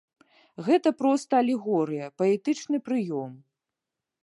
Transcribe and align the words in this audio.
Гэта 0.67 0.89
проста 1.01 1.31
алегорыя, 1.43 2.05
паэтычны 2.21 2.77
прыём. 2.91 3.31